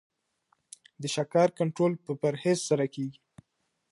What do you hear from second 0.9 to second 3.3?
د شکر کنټرول په پرهیز سره کیږي.